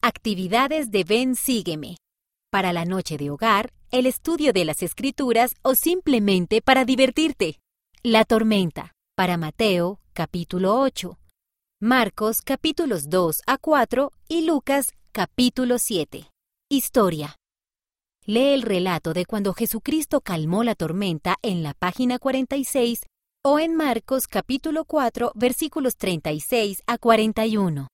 Actividades 0.00 0.92
de 0.92 1.02
Ven 1.02 1.34
Sígueme. 1.34 1.96
Para 2.52 2.72
la 2.72 2.84
noche 2.84 3.18
de 3.18 3.30
hogar, 3.30 3.72
el 3.90 4.06
estudio 4.06 4.52
de 4.52 4.64
las 4.64 4.84
escrituras 4.84 5.56
o 5.62 5.74
simplemente 5.74 6.62
para 6.62 6.84
divertirte. 6.84 7.58
La 8.04 8.24
tormenta. 8.24 8.92
Para 9.16 9.36
Mateo, 9.36 9.98
capítulo 10.12 10.80
8. 10.80 11.18
Marcos, 11.80 12.42
capítulos 12.42 13.10
2 13.10 13.42
a 13.48 13.58
4 13.58 14.12
y 14.28 14.46
Lucas, 14.46 14.94
capítulo 15.10 15.78
7. 15.78 16.30
Historia. 16.70 17.34
Lee 18.24 18.54
el 18.54 18.62
relato 18.62 19.12
de 19.12 19.24
cuando 19.24 19.52
Jesucristo 19.52 20.20
calmó 20.20 20.62
la 20.62 20.76
tormenta 20.76 21.38
en 21.42 21.64
la 21.64 21.74
página 21.74 22.20
46 22.20 23.00
o 23.44 23.58
en 23.58 23.74
Marcos 23.74 24.28
capítulo 24.28 24.84
4 24.84 25.32
versículos 25.34 25.96
36 25.96 26.84
a 26.86 26.98
41. 26.98 27.88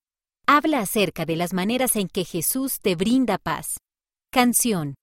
Habla 0.47 0.81
acerca 0.81 1.25
de 1.25 1.37
las 1.37 1.55
maneras 1.55 1.97
en 1.97 2.07
que 2.07 2.25
Jesús 2.25 2.81
te 2.81 2.97
brinda 2.97 3.39
paz. 3.39 3.79
Canción. 4.31 4.95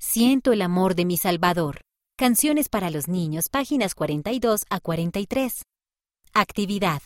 Siento 0.00 0.52
el 0.52 0.62
amor 0.62 0.96
de 0.96 1.04
mi 1.04 1.16
Salvador. 1.16 1.82
Canciones 2.18 2.68
para 2.68 2.90
los 2.90 3.06
niños, 3.06 3.48
páginas 3.48 3.94
42 3.94 4.62
a 4.68 4.80
43. 4.80 5.62
Actividad. 6.34 7.02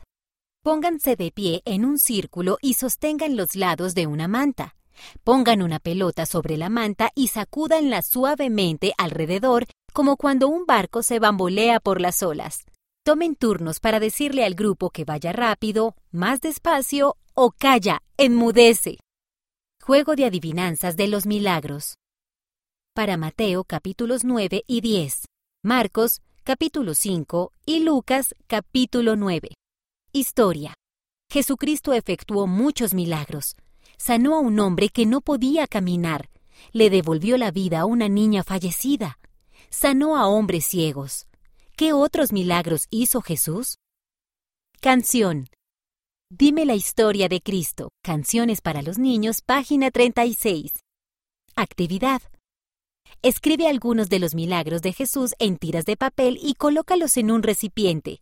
Pónganse 0.63 1.15
de 1.17 1.31
pie 1.31 1.61
en 1.67 1.85
un 1.85 1.99
círculo 1.99 2.57
y 2.63 2.75
sostengan 2.75 3.37
los 3.37 3.55
lados 3.55 3.95
de 3.95 4.07
una 4.07 4.29
manta. 4.29 4.77
Pongan 5.23 5.61
una 5.61 5.79
pelota 5.79 6.25
sobre 6.25 6.57
la 6.57 6.71
manta 6.71 7.11
y 7.15 7.29
sacúdanla 7.29 8.01
suavemente 8.01 8.95
alrededor 8.97 9.67
como 9.93 10.17
cuando 10.17 10.49
un 10.49 10.65
barco 10.65 11.03
se 11.03 11.19
bambolea 11.19 11.81
por 11.81 12.01
las 12.01 12.23
olas. 12.23 12.65
Tomen 13.05 13.37
turnos 13.37 13.79
para 13.81 14.01
decirle 14.01 14.47
al 14.47 14.55
grupo 14.55 14.89
que 14.89 15.05
vaya 15.05 15.33
rápido, 15.33 15.95
más 16.11 16.41
despacio 16.41 17.17
o 17.35 17.51
calla, 17.51 18.01
enmudece. 18.17 18.99
Juego 19.83 20.15
de 20.15 20.25
adivinanzas 20.25 20.97
de 20.97 21.09
los 21.09 21.27
milagros. 21.27 21.97
Para 22.95 23.17
Mateo 23.17 23.65
capítulos 23.65 24.25
9 24.25 24.63
y 24.67 24.81
10, 24.81 25.27
Marcos 25.63 26.23
capítulo 26.45 26.95
5 26.95 27.53
y 27.67 27.81
Lucas 27.81 28.35
capítulo 28.47 29.17
9. 29.17 29.55
Historia. 30.13 30.75
Jesucristo 31.31 31.93
efectuó 31.93 32.47
muchos 32.47 32.95
milagros. 32.95 33.57
Sanó 33.97 34.37
a 34.37 34.41
un 34.41 34.61
hombre 34.61 34.89
que 34.89 35.05
no 35.05 35.21
podía 35.21 35.67
caminar. 35.67 36.31
Le 36.73 36.89
devolvió 36.89 37.37
la 37.37 37.51
vida 37.51 37.81
a 37.81 37.85
una 37.85 38.09
niña 38.09 38.45
fallecida. 38.45 39.19
Sanó 39.71 40.17
a 40.17 40.29
hombres 40.29 40.67
ciegos 40.67 41.27
¿Qué 41.77 41.93
otros 41.93 42.33
milagros 42.33 42.87
hizo 42.91 43.21
Jesús? 43.21 43.79
Canción. 44.81 45.49
Dime 46.31 46.65
la 46.65 46.75
historia 46.75 47.29
de 47.29 47.41
Cristo. 47.41 47.91
Canciones 48.03 48.61
para 48.61 48.83
los 48.83 48.99
niños, 48.99 49.43
página 49.43 49.91
36. 49.91 50.73
Actividad. 51.55 52.23
Escribe 53.23 53.69
algunos 53.69 54.09
de 54.09 54.19
los 54.19 54.35
milagros 54.35 54.81
de 54.83 54.93
Jesús 54.93 55.35
en 55.39 55.59
tiras 55.59 55.85
de 55.85 55.97
papel 55.97 56.39
y 56.43 56.55
colócalos 56.55 57.19
en 57.19 57.31
un 57.31 57.43
recipiente. 57.43 58.21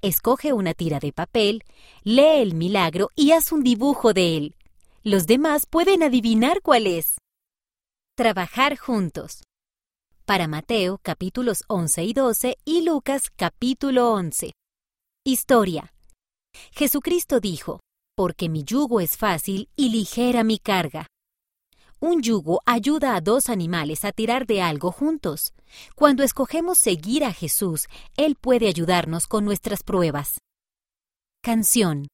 Escoge 0.00 0.54
una 0.54 0.72
tira 0.72 0.98
de 0.98 1.12
papel, 1.12 1.62
lee 2.02 2.40
el 2.40 2.54
milagro 2.54 3.10
y 3.14 3.32
haz 3.32 3.52
un 3.52 3.62
dibujo 3.62 4.14
de 4.14 4.36
él. 4.36 4.56
Los 5.02 5.26
demás 5.26 5.66
pueden 5.66 6.02
adivinar 6.02 6.62
cuál 6.62 6.86
es. 6.86 7.16
Trabajar 8.16 8.76
juntos 8.78 9.42
para 10.24 10.48
Mateo 10.48 10.98
capítulos 11.02 11.62
11 11.68 12.02
y 12.02 12.12
12 12.14 12.56
y 12.64 12.82
Lucas 12.82 13.30
capítulo 13.36 14.12
11. 14.12 14.52
Historia. 15.22 15.92
Jesucristo 16.72 17.40
dijo, 17.40 17.80
porque 18.16 18.48
mi 18.48 18.64
yugo 18.64 19.00
es 19.00 19.16
fácil 19.16 19.68
y 19.76 19.90
ligera 19.90 20.42
mi 20.42 20.58
carga. 20.58 21.06
Un 21.98 22.22
yugo 22.22 22.60
ayuda 22.66 23.16
a 23.16 23.20
dos 23.20 23.48
animales 23.48 24.04
a 24.04 24.12
tirar 24.12 24.46
de 24.46 24.60
algo 24.60 24.92
juntos. 24.92 25.54
Cuando 25.94 26.22
escogemos 26.22 26.78
seguir 26.78 27.24
a 27.24 27.32
Jesús, 27.32 27.88
Él 28.16 28.36
puede 28.36 28.68
ayudarnos 28.68 29.26
con 29.26 29.44
nuestras 29.44 29.82
pruebas. 29.82 30.38
Canción. 31.42 32.08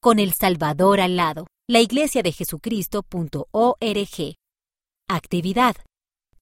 Con 0.00 0.18
el 0.18 0.32
Salvador 0.32 1.00
al 1.00 1.16
lado. 1.16 1.46
La 1.68 1.80
iglesia 1.80 2.22
de 2.22 2.32
Jesucristo.org. 2.32 4.34
Actividad. 5.08 5.76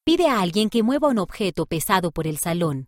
Pide 0.05 0.29
a 0.29 0.41
alguien 0.41 0.71
que 0.71 0.83
mueva 0.83 1.09
un 1.09 1.19
objeto 1.19 1.67
pesado 1.67 2.13
por 2.13 2.27
el 2.27 2.39
salón. 2.39 2.87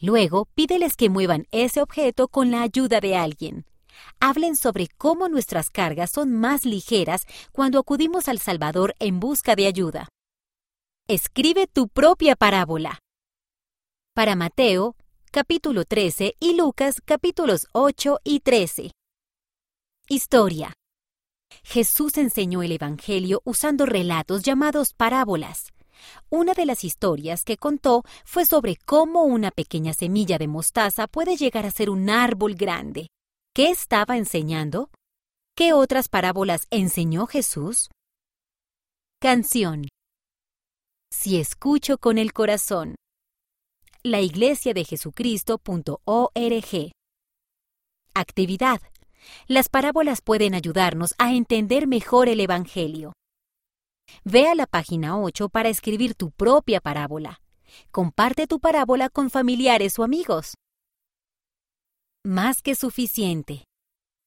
Luego, 0.00 0.46
pídeles 0.54 0.96
que 0.96 1.08
muevan 1.08 1.46
ese 1.50 1.82
objeto 1.82 2.28
con 2.28 2.50
la 2.50 2.62
ayuda 2.62 3.00
de 3.00 3.16
alguien. 3.16 3.66
Hablen 4.20 4.56
sobre 4.56 4.88
cómo 4.88 5.28
nuestras 5.28 5.70
cargas 5.70 6.10
son 6.10 6.32
más 6.32 6.64
ligeras 6.64 7.26
cuando 7.52 7.78
acudimos 7.78 8.28
al 8.28 8.38
Salvador 8.38 8.94
en 8.98 9.20
busca 9.20 9.56
de 9.56 9.66
ayuda. 9.66 10.08
Escribe 11.08 11.66
tu 11.66 11.88
propia 11.88 12.36
parábola. 12.36 12.98
Para 14.14 14.36
Mateo, 14.36 14.96
capítulo 15.30 15.84
13 15.84 16.34
y 16.38 16.54
Lucas, 16.54 16.96
capítulos 17.04 17.66
8 17.72 18.18
y 18.24 18.40
13. 18.40 18.90
Historia. 20.08 20.72
Jesús 21.62 22.16
enseñó 22.16 22.62
el 22.62 22.72
Evangelio 22.72 23.42
usando 23.44 23.86
relatos 23.86 24.42
llamados 24.42 24.92
parábolas. 24.92 25.72
Una 26.30 26.54
de 26.54 26.66
las 26.66 26.84
historias 26.84 27.44
que 27.44 27.56
contó 27.56 28.02
fue 28.24 28.44
sobre 28.44 28.76
cómo 28.76 29.24
una 29.24 29.50
pequeña 29.50 29.92
semilla 29.94 30.38
de 30.38 30.48
mostaza 30.48 31.06
puede 31.06 31.36
llegar 31.36 31.66
a 31.66 31.70
ser 31.70 31.90
un 31.90 32.08
árbol 32.08 32.54
grande. 32.54 33.08
¿Qué 33.60 33.68
estaba 33.68 34.16
enseñando? 34.16 34.88
¿Qué 35.54 35.74
otras 35.74 36.08
parábolas 36.08 36.66
enseñó 36.70 37.26
Jesús? 37.26 37.90
Canción. 39.20 39.86
Si 41.12 41.38
escucho 41.38 41.98
con 41.98 42.16
el 42.16 42.32
corazón. 42.32 42.94
La 44.02 44.22
iglesia 44.22 44.72
de 44.72 44.86
Jesucristo.org. 44.86 46.92
Actividad. 48.14 48.80
Las 49.46 49.68
parábolas 49.68 50.22
pueden 50.22 50.54
ayudarnos 50.54 51.14
a 51.18 51.34
entender 51.34 51.86
mejor 51.86 52.30
el 52.30 52.40
Evangelio. 52.40 53.12
Ve 54.24 54.48
a 54.48 54.54
la 54.54 54.64
página 54.64 55.20
8 55.20 55.50
para 55.50 55.68
escribir 55.68 56.14
tu 56.14 56.30
propia 56.30 56.80
parábola. 56.80 57.42
Comparte 57.90 58.46
tu 58.46 58.58
parábola 58.58 59.10
con 59.10 59.28
familiares 59.28 59.98
o 59.98 60.02
amigos. 60.02 60.54
Más 62.24 62.60
que 62.62 62.74
suficiente. 62.74 63.64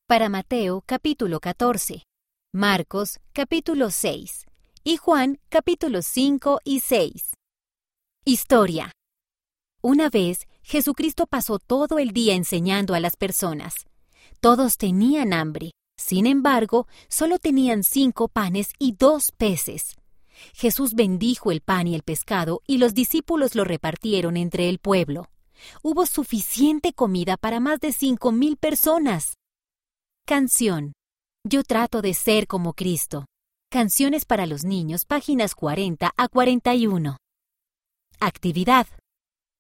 Para 0.08 0.28
Mateo 0.28 0.82
capítulo 0.86 1.40
14, 1.40 2.04
Marcos 2.54 3.20
capítulo 3.34 3.92
6 3.92 4.46
y 4.84 4.98
Juan 4.98 5.40
capítulo 5.50 6.02
5 6.02 6.60
y 6.64 6.80
6. 6.80 7.34
Historia. 8.26 8.92
Una 9.82 10.10
vez, 10.10 10.48
Jesucristo 10.64 11.28
pasó 11.28 11.60
todo 11.60 12.00
el 12.00 12.12
día 12.12 12.34
enseñando 12.34 12.96
a 12.96 13.00
las 13.00 13.16
personas. 13.16 13.86
Todos 14.40 14.78
tenían 14.78 15.34
hambre 15.34 15.72
sin 15.98 16.26
embargo, 16.26 16.88
solo 17.08 17.40
tenían 17.40 17.84
cinco 17.84 18.28
panes 18.28 18.74
y 18.80 18.94
dos 18.94 19.32
peces. 19.32 19.96
Jesús 20.54 20.96
bendijo 20.96 21.52
el 21.52 21.62
pan 21.62 21.88
y 21.88 21.96
el 21.96 22.04
pescado 22.04 22.62
y 22.66 22.78
los 22.78 22.94
discípulos 22.94 23.56
lo 23.56 23.64
repartieron 23.64 24.36
entre 24.36 24.70
el 24.70 24.80
pueblo. 24.80 25.30
Hubo 25.82 26.06
suficiente 26.06 26.94
comida 26.94 27.38
para 27.38 27.60
más 27.60 27.80
de 27.80 27.92
cinco 27.92 28.32
mil 28.32 28.58
personas. 28.58 29.36
Canción. 30.26 30.94
Yo 31.44 31.64
trato 31.64 32.02
de 32.02 32.14
ser 32.14 32.48
como 32.48 32.74
Cristo. 32.74 33.26
Canciones 33.70 34.26
para 34.26 34.46
los 34.46 34.64
niños, 34.64 35.06
páginas 35.06 35.56
40 35.56 36.14
a 36.16 36.28
41. 36.28 37.18
Actividad. 38.20 38.88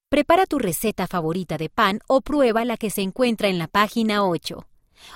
Prepara 0.09 0.46
tu 0.46 0.59
receta 0.59 1.08
favorita 1.08 1.58
de 1.58 1.69
pan 1.69 2.00
o 2.08 2.22
prueba 2.22 2.64
la 2.64 2.78
que 2.78 2.90
se 2.91 3.02
encuentra 3.02 3.47
en 3.47 3.58
la 3.58 3.68
página 3.68 4.24
8. 4.24 4.66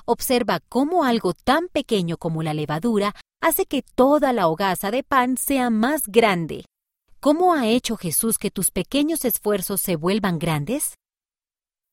Observa 0.05 0.59
cómo 0.67 1.03
algo 1.03 1.33
tan 1.33 1.67
pequeño 1.67 2.17
como 2.17 2.43
la 2.43 2.53
levadura 2.53 3.13
hace 3.41 3.65
que 3.65 3.83
toda 3.83 4.33
la 4.33 4.47
hogaza 4.47 4.91
de 4.91 5.03
pan 5.03 5.37
sea 5.37 5.69
más 5.69 6.01
grande. 6.07 6.65
¿Cómo 7.19 7.55
ha 7.55 7.67
hecho 7.67 7.97
Jesús 7.97 8.37
que 8.37 8.51
tus 8.51 8.69
pequeños 8.69 9.25
esfuerzos 9.25 9.81
se 9.81 9.95
vuelvan 9.95 10.37
grandes? 10.37 10.93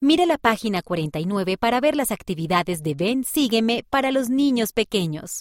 Mira 0.01 0.27
la 0.27 0.37
página 0.37 0.83
49 0.83 1.57
para 1.57 1.81
ver 1.81 1.97
las 1.97 2.11
actividades 2.11 2.83
de 2.83 2.95
Ven 2.95 3.25
Sígueme 3.25 3.87
para 3.89 4.11
los 4.13 4.29
niños 4.29 4.75
pequeños. 4.75 5.41